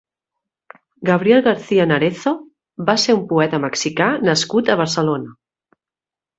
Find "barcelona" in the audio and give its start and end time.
4.85-5.41